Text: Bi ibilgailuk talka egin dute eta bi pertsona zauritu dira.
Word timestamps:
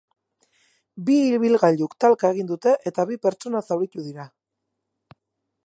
Bi 1.09 1.17
ibilgailuk 1.33 1.93
talka 2.05 2.31
egin 2.35 2.49
dute 2.53 2.73
eta 2.93 3.05
bi 3.11 3.19
pertsona 3.27 3.61
zauritu 3.71 4.07
dira. 4.07 4.27